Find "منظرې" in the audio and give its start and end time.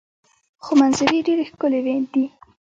0.79-1.17